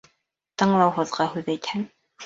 Тыңлауһыҙға 0.61 1.31
һүҙ 1.37 1.57
әйтһәң 1.57 1.89